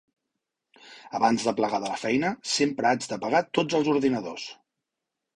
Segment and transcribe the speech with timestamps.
[1.17, 4.47] Abans de plegar de la feina sempre haig d'apagar tots els ordinadors.